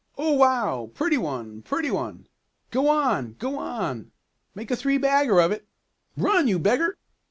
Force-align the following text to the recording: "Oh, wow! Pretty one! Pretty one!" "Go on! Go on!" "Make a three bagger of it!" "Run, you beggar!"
"Oh, 0.17 0.33
wow! 0.33 0.89
Pretty 0.95 1.19
one! 1.19 1.61
Pretty 1.61 1.91
one!" 1.91 2.25
"Go 2.71 2.89
on! 2.89 3.33
Go 3.37 3.59
on!" 3.59 4.09
"Make 4.55 4.71
a 4.71 4.75
three 4.75 4.97
bagger 4.97 5.39
of 5.39 5.51
it!" 5.51 5.67
"Run, 6.17 6.47
you 6.47 6.57
beggar!" 6.57 6.97